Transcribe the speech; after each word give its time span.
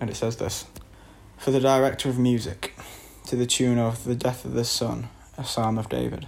and 0.00 0.10
it 0.10 0.16
says 0.16 0.36
this 0.36 0.64
For 1.36 1.50
the 1.50 1.60
director 1.60 2.08
of 2.08 2.18
music, 2.18 2.74
to 3.26 3.36
the 3.36 3.46
tune 3.46 3.78
of 3.78 4.04
The 4.04 4.14
Death 4.16 4.44
of 4.44 4.54
the 4.54 4.64
Son, 4.64 5.08
a 5.36 5.44
psalm 5.44 5.78
of 5.78 5.88
David. 5.88 6.26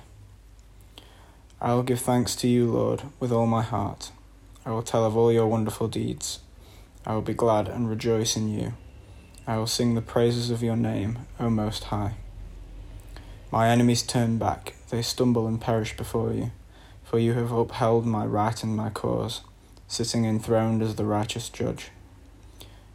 I 1.60 1.74
will 1.74 1.82
give 1.82 2.00
thanks 2.00 2.36
to 2.36 2.48
you, 2.48 2.70
Lord, 2.70 3.02
with 3.18 3.32
all 3.32 3.46
my 3.46 3.62
heart. 3.62 4.12
I 4.66 4.70
will 4.70 4.82
tell 4.82 5.04
of 5.04 5.16
all 5.16 5.32
your 5.32 5.46
wonderful 5.46 5.88
deeds. 5.88 6.40
I 7.06 7.14
will 7.14 7.22
be 7.22 7.34
glad 7.34 7.66
and 7.66 7.88
rejoice 7.88 8.36
in 8.36 8.48
you. 8.48 8.74
I 9.46 9.56
will 9.56 9.66
sing 9.66 9.94
the 9.94 10.02
praises 10.02 10.50
of 10.50 10.62
your 10.62 10.76
name, 10.76 11.20
O 11.40 11.50
Most 11.50 11.84
High. 11.84 12.14
My 13.50 13.68
enemies 13.68 14.02
turn 14.02 14.38
back, 14.38 14.74
they 14.90 15.02
stumble 15.02 15.46
and 15.46 15.60
perish 15.60 15.96
before 15.96 16.32
you, 16.32 16.52
for 17.02 17.18
you 17.18 17.32
have 17.34 17.52
upheld 17.52 18.06
my 18.06 18.24
right 18.24 18.62
and 18.62 18.76
my 18.76 18.90
cause, 18.90 19.42
sitting 19.88 20.24
enthroned 20.24 20.80
as 20.80 20.94
the 20.94 21.04
righteous 21.04 21.48
judge. 21.48 21.90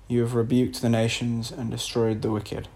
You 0.09 0.21
have 0.21 0.35
rebuked 0.35 0.81
the 0.81 0.89
nations 0.89 1.51
and 1.51 1.69
destroyed 1.69 2.21
the 2.21 2.31
wicked. 2.31 2.69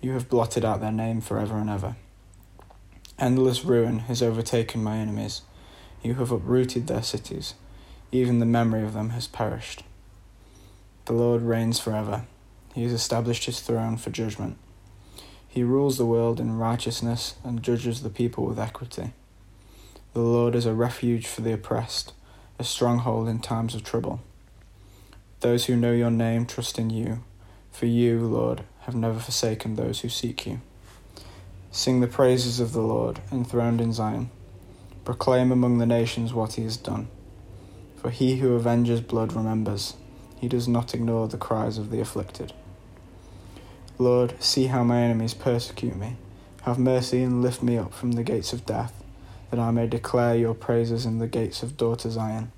You 0.00 0.12
have 0.12 0.28
blotted 0.28 0.64
out 0.64 0.80
their 0.80 0.90
name 0.90 1.20
forever 1.20 1.56
and 1.56 1.70
ever. 1.70 1.94
Endless 3.16 3.64
ruin 3.64 4.00
has 4.00 4.20
overtaken 4.20 4.82
my 4.82 4.96
enemies. 4.96 5.42
You 6.02 6.14
have 6.14 6.32
uprooted 6.32 6.88
their 6.88 7.04
cities. 7.04 7.54
Even 8.10 8.40
the 8.40 8.46
memory 8.46 8.82
of 8.82 8.92
them 8.92 9.10
has 9.10 9.28
perished. 9.28 9.84
The 11.04 11.12
Lord 11.12 11.42
reigns 11.42 11.78
forever. 11.78 12.24
He 12.74 12.82
has 12.82 12.92
established 12.92 13.44
his 13.44 13.60
throne 13.60 13.96
for 13.96 14.10
judgment. 14.10 14.58
He 15.46 15.62
rules 15.62 15.96
the 15.96 16.06
world 16.06 16.40
in 16.40 16.58
righteousness 16.58 17.36
and 17.44 17.62
judges 17.62 18.02
the 18.02 18.10
people 18.10 18.46
with 18.46 18.58
equity. 18.58 19.12
The 20.12 20.20
Lord 20.20 20.56
is 20.56 20.66
a 20.66 20.74
refuge 20.74 21.28
for 21.28 21.42
the 21.42 21.52
oppressed, 21.52 22.12
a 22.58 22.64
stronghold 22.64 23.28
in 23.28 23.38
times 23.38 23.76
of 23.76 23.84
trouble. 23.84 24.20
Those 25.44 25.66
who 25.66 25.76
know 25.76 25.92
your 25.92 26.10
name 26.10 26.46
trust 26.46 26.78
in 26.78 26.88
you, 26.88 27.22
for 27.70 27.84
you, 27.84 28.20
Lord, 28.20 28.62
have 28.84 28.94
never 28.94 29.18
forsaken 29.18 29.76
those 29.76 30.00
who 30.00 30.08
seek 30.08 30.46
you. 30.46 30.62
Sing 31.70 32.00
the 32.00 32.06
praises 32.06 32.60
of 32.60 32.72
the 32.72 32.80
Lord, 32.80 33.20
enthroned 33.30 33.78
in 33.78 33.92
Zion. 33.92 34.30
Proclaim 35.04 35.52
among 35.52 35.76
the 35.76 35.84
nations 35.84 36.32
what 36.32 36.54
he 36.54 36.62
has 36.62 36.78
done. 36.78 37.08
For 37.96 38.08
he 38.08 38.36
who 38.36 38.56
avenges 38.56 39.02
blood 39.02 39.34
remembers, 39.34 39.96
he 40.38 40.48
does 40.48 40.66
not 40.66 40.94
ignore 40.94 41.28
the 41.28 41.36
cries 41.36 41.76
of 41.76 41.90
the 41.90 42.00
afflicted. 42.00 42.54
Lord, 43.98 44.42
see 44.42 44.68
how 44.68 44.82
my 44.82 45.02
enemies 45.02 45.34
persecute 45.34 45.94
me. 45.94 46.16
Have 46.62 46.78
mercy 46.78 47.22
and 47.22 47.42
lift 47.42 47.62
me 47.62 47.76
up 47.76 47.92
from 47.92 48.12
the 48.12 48.24
gates 48.24 48.54
of 48.54 48.64
death, 48.64 48.94
that 49.50 49.60
I 49.60 49.70
may 49.72 49.88
declare 49.88 50.36
your 50.36 50.54
praises 50.54 51.04
in 51.04 51.18
the 51.18 51.28
gates 51.28 51.62
of 51.62 51.76
daughter 51.76 52.08
Zion, 52.08 52.50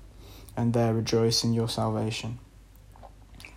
and 0.55 0.71
there 0.71 0.93
rejoice 0.93 1.43
in 1.43 1.51
your 1.51 1.67
salvation. 1.67 2.39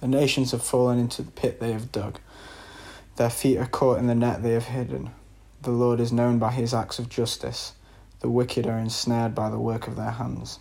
The 0.00 0.08
nations 0.08 0.52
have 0.52 0.62
fallen 0.62 0.98
into 0.98 1.22
the 1.22 1.30
pit 1.30 1.60
they 1.60 1.72
have 1.72 1.92
dug. 1.92 2.18
Their 3.16 3.30
feet 3.30 3.58
are 3.58 3.66
caught 3.66 3.98
in 3.98 4.06
the 4.06 4.14
net 4.14 4.42
they 4.42 4.52
have 4.52 4.66
hidden. 4.66 5.10
The 5.62 5.70
Lord 5.70 6.00
is 6.00 6.10
known 6.10 6.38
by 6.38 6.52
his 6.52 6.72
acts 6.72 6.98
of 6.98 7.10
justice. 7.10 7.74
The 8.20 8.30
wicked 8.30 8.66
are 8.66 8.78
ensnared 8.78 9.34
by 9.34 9.50
the 9.50 9.58
work 9.58 9.86
of 9.86 9.96
their 9.96 10.12
hands. 10.12 10.58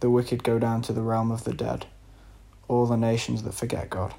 The 0.00 0.10
wicked 0.10 0.42
go 0.42 0.58
down 0.58 0.82
to 0.82 0.92
the 0.92 1.02
realm 1.02 1.30
of 1.30 1.44
the 1.44 1.54
dead, 1.54 1.86
all 2.66 2.86
the 2.86 2.96
nations 2.96 3.44
that 3.44 3.54
forget 3.54 3.90
God. 3.90 4.12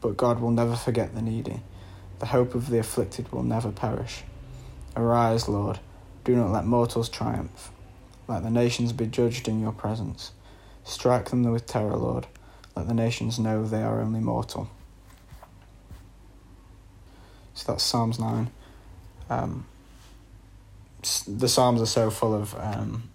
But 0.00 0.16
God 0.16 0.40
will 0.40 0.50
never 0.50 0.74
forget 0.74 1.14
the 1.14 1.22
needy. 1.22 1.62
The 2.18 2.26
hope 2.26 2.54
of 2.54 2.70
the 2.70 2.78
afflicted 2.78 3.30
will 3.30 3.42
never 3.42 3.70
perish. 3.70 4.22
Arise, 4.96 5.48
Lord. 5.48 5.80
Do 6.24 6.34
not 6.34 6.50
let 6.50 6.64
mortals 6.64 7.08
triumph. 7.08 7.70
Let 8.26 8.42
the 8.42 8.50
nations 8.50 8.92
be 8.92 9.06
judged 9.06 9.48
in 9.48 9.60
your 9.60 9.72
presence. 9.72 10.32
Strike 10.84 11.30
them 11.30 11.44
with 11.44 11.66
terror, 11.66 11.96
Lord. 11.96 12.26
Let 12.74 12.88
the 12.88 12.94
nations 12.94 13.38
know 13.38 13.64
they 13.64 13.82
are 13.82 14.00
only 14.00 14.20
mortal. 14.20 14.70
So 17.54 17.72
that's 17.72 17.84
Psalms 17.84 18.18
9. 18.18 18.50
Um, 19.28 19.66
the 21.26 21.48
Psalms 21.48 21.82
are 21.82 21.86
so 21.86 22.10
full 22.10 22.34
of 22.34 22.54
um, 22.58 23.10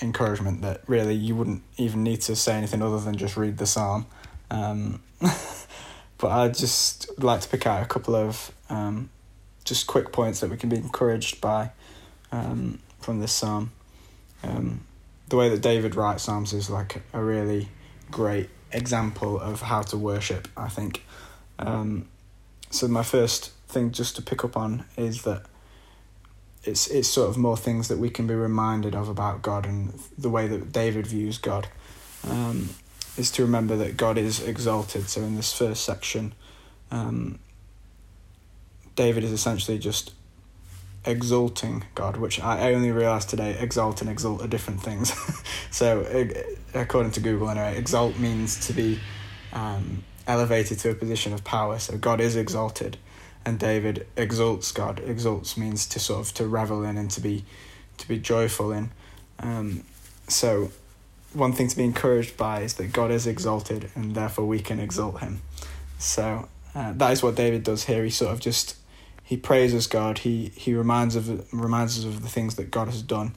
encouragement 0.00 0.62
that 0.62 0.82
really 0.86 1.14
you 1.14 1.36
wouldn't 1.36 1.62
even 1.76 2.02
need 2.02 2.20
to 2.22 2.36
say 2.36 2.54
anything 2.54 2.82
other 2.82 3.00
than 3.00 3.16
just 3.16 3.36
read 3.36 3.58
the 3.58 3.66
Psalm. 3.66 4.06
Um, 4.50 5.02
but 6.18 6.30
I'd 6.30 6.54
just 6.54 7.10
like 7.22 7.40
to 7.40 7.48
pick 7.48 7.66
out 7.66 7.82
a 7.82 7.86
couple 7.86 8.14
of 8.14 8.52
um, 8.70 9.10
just 9.64 9.86
quick 9.86 10.12
points 10.12 10.40
that 10.40 10.50
we 10.50 10.56
can 10.56 10.68
be 10.68 10.76
encouraged 10.76 11.40
by 11.40 11.70
um, 12.30 12.80
from 13.00 13.20
this 13.20 13.32
Psalm. 13.32 13.72
Um, 14.42 14.84
the 15.28 15.36
way 15.36 15.48
that 15.48 15.62
David 15.62 15.94
writes 15.94 16.24
Psalms 16.24 16.52
is 16.52 16.68
like 16.68 17.02
a 17.12 17.22
really 17.22 17.68
great 18.10 18.50
example 18.72 19.38
of 19.38 19.62
how 19.62 19.82
to 19.82 19.98
worship, 19.98 20.48
I 20.56 20.68
think. 20.68 21.04
Um, 21.58 22.08
so 22.70 22.88
my 22.88 23.02
first 23.02 23.50
thing 23.68 23.92
just 23.92 24.16
to 24.16 24.22
pick 24.22 24.44
up 24.44 24.56
on 24.56 24.84
is 24.96 25.22
that 25.22 25.42
it's 26.64 26.86
it's 26.88 27.08
sort 27.08 27.28
of 27.28 27.36
more 27.36 27.56
things 27.56 27.88
that 27.88 27.98
we 27.98 28.08
can 28.08 28.26
be 28.26 28.34
reminded 28.34 28.94
of 28.94 29.08
about 29.08 29.42
God 29.42 29.66
and 29.66 29.98
the 30.16 30.30
way 30.30 30.46
that 30.46 30.72
David 30.72 31.06
views 31.06 31.38
God 31.38 31.68
um, 32.28 32.70
is 33.16 33.30
to 33.32 33.42
remember 33.42 33.76
that 33.76 33.96
God 33.96 34.16
is 34.16 34.42
exalted. 34.42 35.08
So 35.08 35.22
in 35.22 35.36
this 35.36 35.52
first 35.52 35.84
section, 35.84 36.34
um, 36.90 37.40
David 38.94 39.24
is 39.24 39.32
essentially 39.32 39.78
just 39.78 40.12
exalting 41.04 41.84
God, 41.94 42.16
which 42.16 42.40
I 42.40 42.72
only 42.72 42.90
realized 42.90 43.28
today 43.28 43.56
exalt 43.58 44.00
and 44.00 44.10
exalt 44.10 44.42
are 44.42 44.48
different 44.48 44.82
things. 44.82 45.12
so, 45.70 46.06
according 46.74 47.12
to 47.12 47.20
Google, 47.20 47.50
anyway, 47.50 47.76
exalt 47.76 48.18
means 48.18 48.66
to 48.66 48.72
be 48.72 49.00
um, 49.52 50.04
elevated 50.26 50.78
to 50.80 50.90
a 50.90 50.94
position 50.94 51.32
of 51.32 51.44
power. 51.44 51.78
So, 51.78 51.96
God 51.98 52.20
is 52.20 52.36
exalted, 52.36 52.96
and 53.44 53.58
David 53.58 54.06
exalts 54.16 54.70
God. 54.72 55.00
Exalts 55.04 55.56
means 55.56 55.86
to 55.88 55.98
sort 55.98 56.26
of 56.26 56.34
to 56.34 56.46
revel 56.46 56.84
in 56.84 56.96
and 56.96 57.10
to 57.10 57.20
be 57.20 57.44
to 57.98 58.08
be 58.08 58.18
joyful 58.18 58.72
in. 58.72 58.90
Um, 59.38 59.84
so, 60.28 60.70
one 61.32 61.52
thing 61.52 61.68
to 61.68 61.76
be 61.76 61.84
encouraged 61.84 62.36
by 62.36 62.60
is 62.60 62.74
that 62.74 62.92
God 62.92 63.10
is 63.10 63.26
exalted, 63.26 63.90
and 63.94 64.14
therefore 64.14 64.46
we 64.46 64.60
can 64.60 64.78
exalt 64.78 65.20
Him. 65.20 65.42
So, 65.98 66.48
uh, 66.74 66.92
that 66.94 67.12
is 67.12 67.22
what 67.22 67.34
David 67.34 67.64
does 67.64 67.84
here. 67.84 68.04
He 68.04 68.10
sort 68.10 68.32
of 68.32 68.40
just 68.40 68.76
he 69.32 69.38
praises 69.38 69.86
God. 69.86 70.18
He 70.18 70.52
he 70.54 70.74
reminds 70.74 71.16
of 71.16 71.50
reminds 71.54 71.98
us 71.98 72.04
of 72.04 72.20
the 72.20 72.28
things 72.28 72.56
that 72.56 72.70
God 72.70 72.88
has 72.88 73.00
done, 73.00 73.34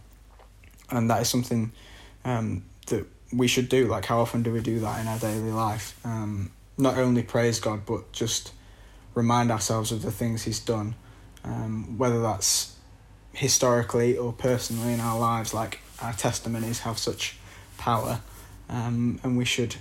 and 0.92 1.10
that 1.10 1.22
is 1.22 1.30
something 1.30 1.72
um, 2.26 2.66
that 2.88 3.06
we 3.32 3.48
should 3.48 3.70
do. 3.70 3.88
Like 3.88 4.04
how 4.04 4.20
often 4.20 4.44
do 4.44 4.52
we 4.52 4.60
do 4.60 4.78
that 4.82 5.00
in 5.00 5.08
our 5.08 5.18
daily 5.18 5.54
life? 5.54 5.98
Um, 6.04 6.52
not 6.78 6.98
only 6.98 7.24
praise 7.24 7.62
God, 7.62 7.86
but 7.86 8.12
just 8.12 8.52
remind 9.14 9.52
ourselves 9.52 9.94
of 9.94 10.02
the 10.02 10.12
things 10.12 10.44
He's 10.44 10.60
done, 10.60 10.96
um, 11.46 11.98
whether 11.98 12.22
that's 12.22 12.76
historically 13.32 14.18
or 14.18 14.34
personally 14.34 14.92
in 14.92 15.00
our 15.00 15.18
lives. 15.18 15.54
Like 15.54 15.80
our 16.02 16.12
testimonies 16.12 16.80
have 16.80 16.98
such 16.98 17.38
power, 17.78 18.20
um, 18.68 19.22
and 19.24 19.38
we 19.38 19.46
should 19.46 19.78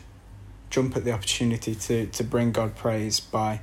jump 0.71 0.97
at 0.97 1.03
the 1.03 1.11
opportunity 1.11 1.75
to 1.75 2.07
to 2.07 2.23
bring 2.23 2.53
God 2.53 2.77
praise 2.77 3.19
by 3.19 3.63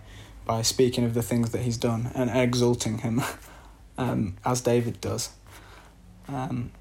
by 0.52 0.62
speaking 0.62 1.06
of 1.06 1.14
the 1.14 1.24
things 1.24 1.52
that 1.52 1.62
he's 1.62 1.78
done 1.78 2.12
and 2.14 2.30
exalting 2.30 2.98
him, 2.98 3.22
um, 3.98 4.36
as 4.44 4.60
David 4.60 5.00
does. 5.00 5.30
Um, 6.28 6.72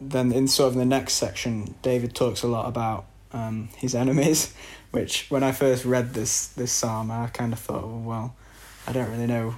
then 0.00 0.32
in 0.32 0.48
sort 0.48 0.68
of 0.68 0.74
the 0.76 0.86
next 0.86 1.14
section, 1.14 1.74
David 1.82 2.14
talks 2.14 2.42
a 2.42 2.48
lot 2.48 2.66
about 2.66 3.04
um, 3.32 3.68
his 3.76 3.94
enemies, 3.94 4.54
which 4.90 5.26
when 5.28 5.42
I 5.42 5.52
first 5.52 5.84
read 5.84 6.14
this 6.14 6.46
this 6.60 6.72
psalm, 6.72 7.10
I 7.10 7.26
kind 7.26 7.52
of 7.52 7.58
thought, 7.58 7.84
well, 7.84 8.00
well 8.00 8.36
I 8.86 8.92
don't 8.92 9.10
really 9.10 9.26
know 9.26 9.54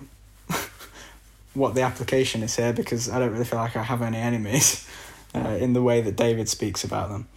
what 1.54 1.76
the 1.76 1.82
application 1.82 2.42
is 2.42 2.56
here 2.56 2.72
because 2.72 3.08
I 3.08 3.20
don't 3.20 3.30
really 3.30 3.44
feel 3.44 3.60
like 3.60 3.76
I 3.76 3.84
have 3.84 4.02
any 4.02 4.18
enemies 4.18 4.88
uh, 5.36 5.56
in 5.64 5.72
the 5.72 5.82
way 5.82 6.00
that 6.00 6.16
David 6.16 6.48
speaks 6.48 6.82
about 6.82 7.10
them. 7.10 7.28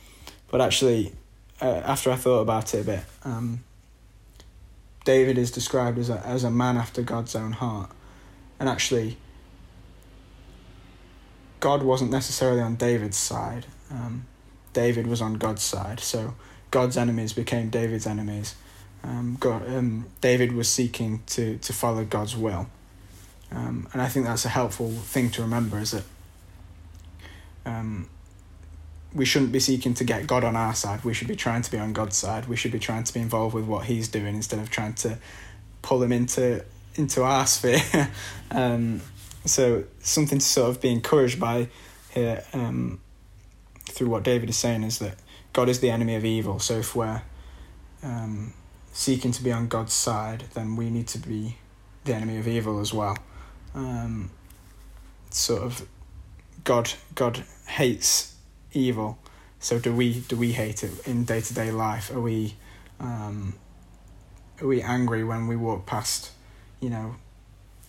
But 0.50 0.62
actually, 0.62 1.14
uh, 1.62 1.82
after 1.94 2.10
I 2.10 2.16
thought 2.16 2.40
about 2.40 2.74
it 2.74 2.82
a 2.82 2.84
bit, 2.84 3.04
um, 3.24 3.64
David 5.06 5.38
is 5.38 5.52
described 5.52 5.98
as 5.98 6.10
a, 6.10 6.20
as 6.26 6.44
a 6.44 6.52
man 6.52 6.76
after 6.78 7.02
God's 7.02 7.36
own 7.36 7.54
heart. 7.54 7.90
And 8.60 8.68
actually, 8.68 9.18
God 11.62 11.84
wasn't 11.84 12.12
necessarily 12.12 12.62
on 12.62 12.76
David's 12.76 13.18
side. 13.18 13.68
Um, 13.90 14.26
David 14.74 15.08
was 15.08 15.22
on 15.22 15.36
God's 15.36 15.62
side. 15.62 16.00
So 16.00 16.34
God's 16.72 16.98
enemies 16.98 17.32
became 17.32 17.70
David's 17.70 18.06
enemies. 18.06 18.56
um, 19.04 19.38
God, 19.40 19.68
um, 19.70 20.08
David 20.22 20.52
was 20.52 20.68
seeking 20.68 21.22
to, 21.28 21.58
to 21.60 21.74
follow 21.74 22.04
God's 22.04 22.36
will. 22.36 22.68
Um, 23.52 23.88
and 23.94 24.02
I 24.02 24.08
think 24.08 24.26
that's 24.26 24.46
a 24.46 24.50
helpful 24.50 24.90
thing 24.90 25.30
to 25.32 25.42
remember 25.44 25.78
is 25.80 25.92
that 25.92 26.04
um, 27.66 28.10
we 29.16 29.24
shouldn't 29.24 29.54
be 29.54 29.62
seeking 29.62 29.94
to 29.96 30.04
get 30.04 30.28
God 30.28 30.44
on 30.44 30.58
our 30.58 30.76
side. 30.76 31.06
We 31.06 31.14
should 31.14 31.30
be 31.30 31.38
trying 31.38 31.62
to 31.62 31.72
be 31.72 31.78
on 31.78 31.94
God's 31.94 32.18
side. 32.18 32.48
We 32.48 32.58
should 32.58 32.74
be 32.74 32.80
trying 32.80 33.06
to 33.06 33.14
be 33.14 33.22
involved 33.22 33.56
with 33.56 33.66
what 33.66 33.86
He's 33.86 34.10
doing 34.10 34.36
instead 34.36 34.60
of 34.60 34.70
trying 34.70 34.94
to 34.96 35.18
pull 35.82 36.04
Him 36.04 36.12
into 36.12 36.64
into 36.96 37.24
our 37.24 37.48
sphere. 37.48 38.10
um, 38.52 39.02
so 39.46 39.86
something 40.00 40.40
to 40.40 40.46
sort 40.46 40.70
of 40.70 40.82
be 40.82 40.92
encouraged 40.92 41.40
by 41.40 41.70
here 42.12 42.44
um, 42.54 43.00
through 43.84 44.10
what 44.10 44.24
David 44.24 44.50
is 44.50 44.58
saying 44.58 44.84
is 44.84 45.00
that 45.00 45.16
God 45.54 45.70
is 45.70 45.80
the 45.80 45.90
enemy 45.90 46.16
of 46.16 46.26
evil. 46.26 46.60
So 46.60 46.80
if 46.80 46.96
we're 46.96 47.22
um, 48.04 48.54
seeking 48.92 49.32
to 49.32 49.44
be 49.44 49.52
on 49.52 49.68
God's 49.68 49.94
side, 49.94 50.46
then 50.54 50.76
we 50.76 50.90
need 50.90 51.08
to 51.10 51.20
be 51.20 51.58
the 52.04 52.14
enemy 52.14 52.38
of 52.38 52.48
evil 52.48 52.82
as 52.82 52.94
well. 52.94 53.18
Um, 53.74 54.32
sort 55.30 55.64
of 55.64 55.88
God 56.64 56.92
God 57.14 57.44
hates 57.68 58.35
evil. 58.76 59.18
So 59.60 59.80
do 59.80 59.94
we 59.94 60.20
do 60.22 60.36
we 60.36 60.52
hate 60.52 60.84
it 60.84 61.08
in 61.08 61.24
day 61.24 61.42
to 61.42 61.54
day 61.54 61.72
life? 61.72 62.12
Are 62.12 62.22
we 62.22 62.56
um, 63.00 63.56
are 64.62 64.68
we 64.68 64.82
angry 64.82 65.24
when 65.24 65.48
we 65.48 65.56
walk 65.56 65.86
past, 65.86 66.32
you 66.80 66.90
know, 66.90 67.16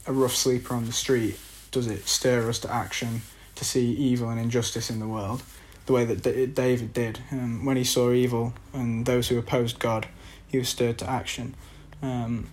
a 0.07 0.13
rough 0.13 0.35
sleeper 0.35 0.75
on 0.75 0.87
the 0.87 0.93
street? 0.93 1.39
Does 1.71 1.87
it 1.87 2.07
stir 2.07 2.49
us 2.49 2.59
to 2.61 2.73
action 2.73 3.23
to 3.57 3.65
see 3.65 3.93
evil 3.93 4.31
and 4.31 4.41
injustice 4.41 4.91
in 4.91 4.99
the 4.99 5.07
world? 5.07 5.43
The 5.87 5.93
way 5.93 6.05
that 6.05 6.23
D- 6.23 6.47
David 6.47 6.93
did 6.93 7.21
um, 7.31 7.65
when 7.65 7.77
he 7.77 7.85
saw 7.85 8.11
evil 8.13 8.55
and 8.73 9.07
those 9.07 9.29
who 9.29 9.39
opposed 9.39 9.79
God, 9.79 10.09
he 10.49 10.59
was 10.59 10.69
stirred 10.69 10.99
to 10.99 11.09
action. 11.09 11.55
Um, 12.03 12.49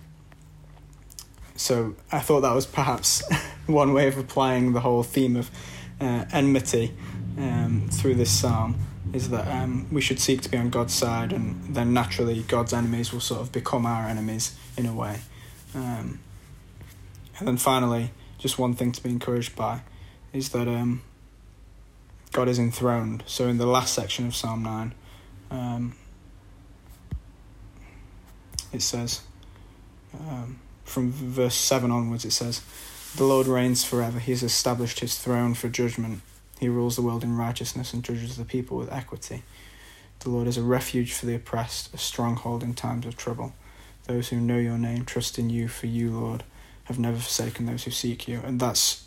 so 1.56 1.94
I 2.12 2.20
thought 2.20 2.42
that 2.42 2.54
was 2.54 2.66
perhaps 2.66 3.22
one 3.66 3.92
way 3.92 4.08
of 4.08 4.18
applying 4.18 4.72
the 4.72 4.80
whole 4.80 5.02
theme 5.02 5.36
of 5.36 5.50
uh, 6.00 6.24
enmity 6.32 6.92
um, 7.38 7.88
through 7.90 8.14
this 8.14 8.30
psalm 8.30 8.76
is 9.12 9.30
that 9.30 9.46
um, 9.48 9.86
we 9.92 10.00
should 10.00 10.18
seek 10.18 10.40
to 10.42 10.48
be 10.48 10.56
on 10.56 10.70
God's 10.70 10.94
side, 10.94 11.32
and 11.32 11.74
then 11.74 11.92
naturally 11.92 12.42
God's 12.42 12.72
enemies 12.72 13.12
will 13.12 13.20
sort 13.20 13.40
of 13.40 13.52
become 13.52 13.86
our 13.86 14.08
enemies 14.08 14.56
in 14.76 14.86
a 14.86 14.94
way. 14.94 15.20
Um, 15.74 16.20
and 17.38 17.48
then 17.48 17.56
finally, 17.56 18.10
just 18.38 18.58
one 18.58 18.74
thing 18.74 18.92
to 18.92 19.02
be 19.02 19.10
encouraged 19.10 19.56
by 19.56 19.82
is 20.32 20.50
that 20.50 20.68
um, 20.68 21.02
God 22.32 22.48
is 22.48 22.58
enthroned. 22.58 23.22
So 23.26 23.48
in 23.48 23.58
the 23.58 23.66
last 23.66 23.94
section 23.94 24.26
of 24.26 24.34
Psalm 24.34 24.62
9, 24.62 24.94
um, 25.50 25.94
it 28.72 28.82
says, 28.82 29.22
um, 30.12 30.58
from 30.84 31.12
verse 31.12 31.54
7 31.54 31.90
onwards, 31.90 32.24
it 32.24 32.32
says, 32.32 32.62
The 33.16 33.24
Lord 33.24 33.46
reigns 33.46 33.84
forever. 33.84 34.18
He 34.18 34.32
has 34.32 34.42
established 34.42 35.00
his 35.00 35.18
throne 35.18 35.54
for 35.54 35.68
judgment. 35.68 36.22
He 36.64 36.70
rules 36.70 36.96
the 36.96 37.02
world 37.02 37.22
in 37.22 37.36
righteousness 37.36 37.92
and 37.92 38.02
judges 38.02 38.38
the 38.38 38.44
people 38.46 38.78
with 38.78 38.90
equity. 38.90 39.42
The 40.20 40.30
Lord 40.30 40.46
is 40.46 40.56
a 40.56 40.62
refuge 40.62 41.12
for 41.12 41.26
the 41.26 41.34
oppressed, 41.34 41.92
a 41.92 41.98
stronghold 41.98 42.62
in 42.62 42.72
times 42.72 43.04
of 43.04 43.18
trouble. 43.18 43.52
Those 44.04 44.30
who 44.30 44.40
know 44.40 44.56
your 44.56 44.78
name 44.78 45.04
trust 45.04 45.38
in 45.38 45.50
you, 45.50 45.68
for 45.68 45.88
you, 45.88 46.18
Lord, 46.18 46.42
have 46.84 46.98
never 46.98 47.18
forsaken 47.18 47.66
those 47.66 47.84
who 47.84 47.90
seek 47.90 48.26
you. 48.26 48.40
And 48.42 48.58
that's 48.58 49.06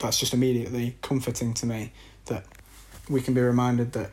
that's 0.00 0.18
just 0.18 0.32
immediately 0.32 0.96
comforting 1.02 1.52
to 1.52 1.66
me 1.66 1.92
that 2.24 2.46
we 3.10 3.20
can 3.20 3.34
be 3.34 3.42
reminded 3.42 3.92
that 3.92 4.12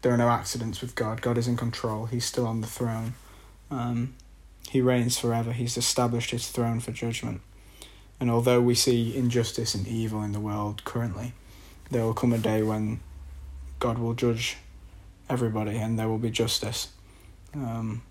there 0.00 0.12
are 0.12 0.16
no 0.16 0.28
accidents 0.28 0.80
with 0.80 0.96
God. 0.96 1.22
God 1.22 1.38
is 1.38 1.46
in 1.46 1.56
control. 1.56 2.06
He's 2.06 2.24
still 2.24 2.48
on 2.48 2.62
the 2.62 2.66
throne. 2.66 3.14
Um, 3.70 4.14
he 4.68 4.80
reigns 4.80 5.16
forever. 5.16 5.52
He's 5.52 5.76
established 5.76 6.32
his 6.32 6.48
throne 6.48 6.80
for 6.80 6.90
judgment. 6.90 7.42
And 8.22 8.30
although 8.30 8.60
we 8.60 8.76
see 8.76 9.16
injustice 9.16 9.74
and 9.74 9.84
evil 9.84 10.22
in 10.22 10.30
the 10.30 10.38
world 10.38 10.84
currently, 10.84 11.32
there 11.90 12.04
will 12.04 12.14
come 12.14 12.32
a 12.32 12.38
day 12.38 12.62
when 12.62 13.00
God 13.80 13.98
will 13.98 14.14
judge 14.14 14.58
everybody 15.28 15.76
and 15.76 15.98
there 15.98 16.06
will 16.06 16.18
be 16.18 16.30
justice. 16.30 16.86
Um, 17.52 18.02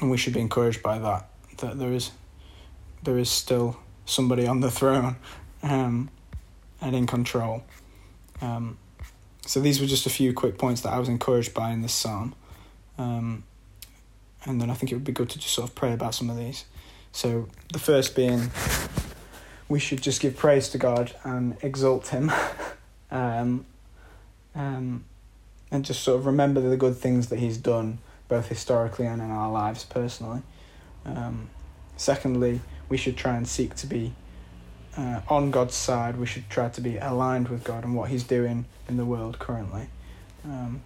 and 0.00 0.10
we 0.10 0.16
should 0.16 0.32
be 0.32 0.40
encouraged 0.40 0.82
by 0.82 0.98
that, 0.98 1.28
that 1.58 1.78
there 1.78 1.92
is 1.92 2.10
there 3.04 3.16
is 3.18 3.30
still 3.30 3.78
somebody 4.04 4.48
on 4.48 4.62
the 4.62 4.70
throne 4.72 5.14
um, 5.62 6.10
and 6.80 6.96
in 6.96 7.06
control. 7.06 7.62
Um, 8.40 8.78
so 9.46 9.60
these 9.60 9.80
were 9.80 9.86
just 9.86 10.06
a 10.06 10.10
few 10.10 10.32
quick 10.32 10.58
points 10.58 10.80
that 10.80 10.92
I 10.92 10.98
was 10.98 11.08
encouraged 11.08 11.54
by 11.54 11.70
in 11.70 11.82
this 11.82 11.92
psalm. 11.92 12.34
Um, 12.98 13.44
and 14.44 14.60
then 14.60 14.70
I 14.70 14.74
think 14.74 14.90
it 14.90 14.96
would 14.96 15.04
be 15.04 15.12
good 15.12 15.30
to 15.30 15.38
just 15.38 15.54
sort 15.54 15.68
of 15.68 15.76
pray 15.76 15.92
about 15.92 16.16
some 16.16 16.28
of 16.30 16.36
these. 16.36 16.64
So 17.12 17.48
the 17.72 17.78
first 17.78 18.14
being, 18.14 18.50
we 19.68 19.78
should 19.78 20.02
just 20.02 20.20
give 20.20 20.36
praise 20.36 20.68
to 20.70 20.78
God 20.78 21.14
and 21.24 21.56
exalt 21.62 22.08
Him, 22.08 22.32
um, 23.10 23.66
um, 24.54 25.04
and 25.70 25.84
just 25.84 26.02
sort 26.02 26.18
of 26.18 26.26
remember 26.26 26.60
the 26.60 26.76
good 26.76 26.96
things 26.96 27.28
that 27.28 27.38
He's 27.38 27.58
done, 27.58 27.98
both 28.28 28.48
historically 28.48 29.06
and 29.06 29.20
in 29.20 29.30
our 29.30 29.50
lives 29.50 29.84
personally. 29.84 30.42
Um, 31.04 31.50
secondly, 31.96 32.60
we 32.88 32.96
should 32.96 33.16
try 33.16 33.36
and 33.36 33.46
seek 33.46 33.74
to 33.76 33.86
be 33.86 34.12
uh, 34.96 35.20
on 35.28 35.50
God's 35.50 35.74
side. 35.74 36.16
We 36.16 36.26
should 36.26 36.48
try 36.48 36.68
to 36.70 36.80
be 36.80 36.96
aligned 36.96 37.48
with 37.48 37.64
God 37.64 37.84
and 37.84 37.94
what 37.94 38.08
He's 38.08 38.24
doing 38.24 38.64
in 38.88 38.96
the 38.96 39.04
world 39.04 39.38
currently, 39.38 39.88
um, 40.44 40.80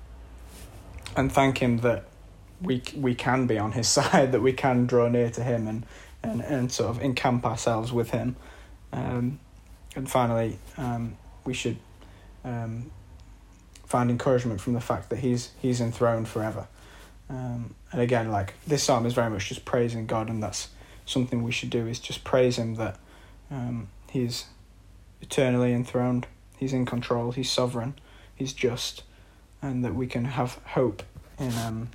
and 1.16 1.30
thank 1.30 1.58
Him 1.58 1.78
that 1.78 2.04
we 2.60 2.82
we 2.96 3.14
can 3.14 3.46
be 3.46 3.58
on 3.58 3.72
His 3.72 3.88
side, 3.96 4.32
that 4.32 4.42
we 4.42 4.52
can 4.52 4.86
draw 4.86 5.08
near 5.08 5.30
to 5.30 5.42
Him 5.44 5.68
and 5.68 5.86
and, 6.24 6.40
and 6.40 6.70
sort 6.70 6.90
of 6.90 7.02
encamp 7.02 7.44
ourselves 7.44 7.92
with 7.92 8.10
Him. 8.10 8.36
Um, 8.92 9.40
and 9.94 10.10
finally, 10.10 10.58
um, 10.76 11.16
we 11.44 11.54
should 11.54 11.76
um, 12.44 12.90
find 13.86 14.10
encouragement 14.10 14.60
from 14.60 14.72
the 14.74 14.80
fact 14.80 15.10
that 15.10 15.18
He's 15.18 15.50
He's 15.60 15.80
enthroned 15.80 16.28
forever. 16.28 16.66
Um, 17.28 17.74
and 17.90 18.00
again, 18.00 18.30
like 18.30 18.54
this 18.66 18.82
psalm 18.82 19.06
is 19.06 19.14
very 19.14 19.30
much 19.30 19.48
just 19.48 19.64
praising 19.64 20.06
God, 20.06 20.28
and 20.28 20.42
that's 20.42 20.68
something 21.06 21.42
we 21.42 21.52
should 21.52 21.70
do 21.70 21.86
is 21.86 21.98
just 21.98 22.24
praise 22.24 22.56
Him 22.56 22.74
that 22.76 22.98
um, 23.50 23.88
He's 24.10 24.46
eternally 25.20 25.72
enthroned, 25.72 26.26
He's 26.56 26.72
in 26.72 26.86
control, 26.86 27.32
He's 27.32 27.50
sovereign, 27.50 27.94
He's 28.34 28.52
just, 28.52 29.02
and 29.60 29.84
that 29.84 29.94
we 29.94 30.06
can 30.06 30.24
have 30.24 30.58
hope 30.64 31.02
in 31.38 31.52
um, 31.58 31.88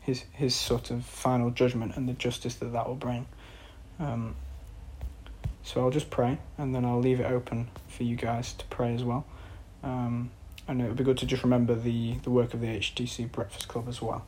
His 0.00 0.24
His 0.32 0.54
sort 0.54 0.90
of 0.90 1.04
final 1.04 1.50
judgment 1.50 1.96
and 1.96 2.08
the 2.08 2.14
justice 2.14 2.54
that 2.56 2.72
that 2.72 2.86
will 2.86 2.94
bring. 2.94 3.26
Um, 3.98 4.34
so 5.62 5.80
I'll 5.80 5.90
just 5.90 6.10
pray, 6.10 6.38
and 6.58 6.74
then 6.74 6.84
I'll 6.84 7.00
leave 7.00 7.20
it 7.20 7.26
open 7.26 7.68
for 7.88 8.04
you 8.04 8.16
guys 8.16 8.52
to 8.54 8.64
pray 8.66 8.94
as 8.94 9.02
well. 9.02 9.26
Um, 9.82 10.30
and 10.68 10.80
it 10.80 10.86
would 10.86 10.96
be 10.96 11.04
good 11.04 11.18
to 11.18 11.26
just 11.26 11.42
remember 11.42 11.74
the, 11.74 12.14
the 12.22 12.30
work 12.30 12.54
of 12.54 12.60
the 12.60 12.66
HTC 12.66 13.30
Breakfast 13.30 13.68
Club 13.68 13.88
as 13.88 14.02
well. 14.02 14.24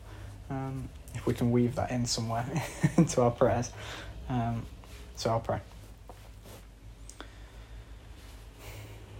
Um, 0.51 0.89
if 1.15 1.27
we 1.27 1.35
can 1.35 1.51
weave 1.51 1.75
that 1.75 1.91
in 1.91 2.07
somewhere 2.07 2.47
into 2.97 3.23
our 3.23 3.31
prayers. 3.31 3.71
Um, 4.29 4.65
so 5.17 5.31
I'll 5.31 5.41
pray. 5.41 5.61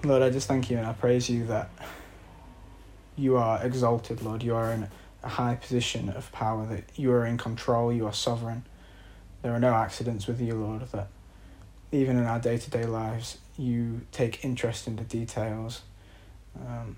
Lord, 0.05 0.23
I 0.23 0.31
just 0.31 0.47
thank 0.47 0.71
you 0.71 0.79
and 0.79 0.87
I 0.87 0.93
praise 0.93 1.29
you 1.29 1.47
that 1.47 1.71
you 3.17 3.37
are 3.37 3.61
exalted, 3.65 4.23
Lord. 4.23 4.45
You 4.45 4.55
are 4.55 4.73
in 4.73 4.87
a 5.25 5.29
high 5.29 5.57
position 5.57 6.09
of 6.09 6.31
power, 6.31 6.67
that 6.67 6.85
you 6.95 7.11
are 7.13 7.27
in 7.27 7.37
control, 7.37 7.93
you 7.93 8.07
are 8.07 8.13
sovereign. 8.13 8.65
There 9.43 9.53
are 9.53 9.61
no 9.61 9.75
accidents 9.75 10.27
with 10.27 10.41
you, 10.41 10.55
Lord, 10.55 10.83
that 10.93 11.09
even 11.93 12.19
in 12.19 12.25
our 12.25 12.39
day 12.39 12.59
to 12.59 12.71
day 12.71 12.85
lives, 12.85 13.39
you 13.57 14.03
take 14.13 14.45
interest 14.45 14.87
in 14.87 14.97
the 14.97 15.05
details. 15.05 15.83
Um, 16.59 16.97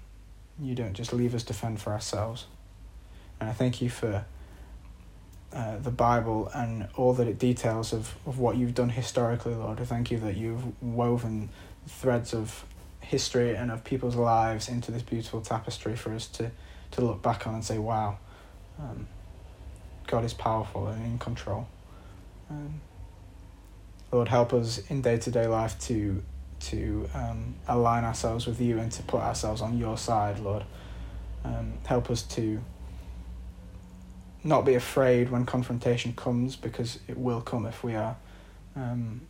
you 0.59 0.75
don't 0.75 0.95
just 0.95 1.13
leave 1.13 1.35
us 1.35 1.43
to 1.45 1.55
fend 1.55 1.81
for 1.81 1.93
ourselves. 1.93 2.47
And 3.41 3.49
I 3.49 3.53
thank 3.53 3.81
you 3.81 3.89
for 3.91 4.25
uh, 5.53 5.79
the 5.79 5.91
Bible 5.91 6.51
and 6.55 6.89
all 6.97 7.13
that 7.15 7.27
it 7.27 7.39
details 7.39 7.93
of, 7.93 8.15
of 8.27 8.39
what 8.39 8.57
you've 8.57 8.75
done 8.75 8.91
historically, 8.91 9.55
Lord. 9.55 9.81
I 9.81 9.85
thank 9.85 10.11
you 10.11 10.19
that 10.21 10.37
you've 10.37 10.63
woven 10.83 11.49
threads 11.87 12.35
of 12.35 12.65
history 13.01 13.57
and 13.57 13.71
of 13.71 13.83
people's 13.83 14.17
lives 14.17 14.69
into 14.69 14.93
this 14.93 15.03
beautiful 15.03 15.41
tapestry 15.41 15.97
for 15.97 16.15
us 16.15 16.27
to, 16.29 16.51
to 16.93 17.01
look 17.01 17.23
back 17.23 17.47
on 17.47 17.55
and 17.55 17.65
say, 17.65 17.79
wow, 17.79 18.19
um, 18.79 19.09
God 20.07 20.25
is 20.25 20.35
powerful 20.35 20.87
and 20.89 21.05
in 21.05 21.19
control. 21.19 21.67
Um, 22.51 22.81
Lord, 24.13 24.29
help 24.29 24.53
us 24.53 24.79
in 24.91 25.03
day 25.03 25.19
to 25.19 25.31
day 25.31 25.47
life 25.47 25.79
to 25.81 26.23
to 26.61 27.09
um, 27.15 27.55
align 27.69 28.05
ourselves 28.05 28.47
with 28.47 28.61
you 28.61 28.79
and 28.79 28.93
to 28.93 29.03
put 29.05 29.21
ourselves 29.21 29.63
on 29.63 29.79
your 29.79 29.97
side, 29.97 30.39
Lord. 30.41 30.65
Um, 31.43 31.75
help 31.87 32.11
us 32.11 32.23
to 32.23 32.61
not 34.45 34.65
be 34.65 34.75
afraid 34.75 35.31
when 35.31 35.47
confrontation 35.47 36.13
comes 36.13 36.57
because 36.57 36.99
it 37.09 37.17
will 37.17 37.41
come 37.41 37.67
if 37.67 37.83
we 37.83 37.95
are 37.95 38.17
um, 38.77 39.23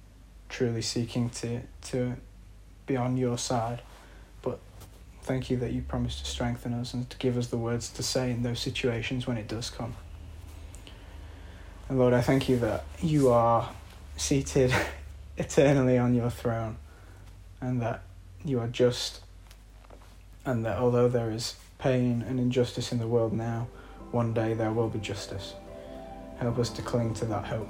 truly 0.49 0.83
seeking 0.83 1.31
to 1.31 1.61
to 1.83 2.17
be 2.87 2.97
on 2.97 3.17
your 3.17 3.39
side. 3.39 3.83
But 4.43 4.59
thank 5.23 5.51
you 5.51 5.57
that 5.59 5.73
you 5.73 5.83
promise 5.83 6.21
to 6.21 6.27
strengthen 6.27 6.75
us 6.75 6.95
and 6.95 7.09
to 7.11 7.17
give 7.19 7.37
us 7.37 7.49
the 7.49 7.59
words 7.59 7.91
to 7.91 8.03
say 8.03 8.31
in 8.31 8.43
those 8.43 8.61
situations 8.61 9.27
when 9.27 9.37
it 9.37 9.47
does 9.47 9.71
come. 9.71 9.95
And 11.91 11.99
Lord, 11.99 12.15
I 12.15 12.21
thank 12.21 12.49
you 12.49 12.57
that 12.61 12.85
you 13.03 13.31
are 13.31 13.69
seated 14.17 14.73
eternally 15.37 15.99
on 15.99 16.15
your 16.15 16.31
throne 16.31 16.77
and 17.61 17.83
that 17.83 18.03
you 18.45 18.61
are 18.61 18.69
just 18.69 19.23
and 20.47 20.65
that 20.65 20.79
although 20.79 21.09
there 21.09 21.33
is 21.33 21.57
pain 21.79 22.25
and 22.29 22.39
injustice 22.39 22.93
in 22.93 23.01
the 23.01 23.09
world 23.09 23.33
now, 23.33 23.67
one 24.13 24.33
day 24.33 24.55
there 24.55 24.71
will 24.71 24.89
be 24.89 25.01
justice. 25.01 25.55
Help 26.39 26.61
us 26.61 26.71
to 26.71 26.83
cling 26.83 27.13
to 27.15 27.25
that 27.25 27.45
hope. 27.45 27.69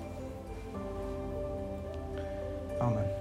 Amen. 2.78 3.19